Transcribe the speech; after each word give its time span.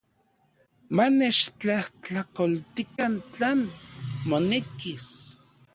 Manechtlajtlakoltikan 0.95 3.13
tlan 3.31 3.61
monekis. 4.29 5.07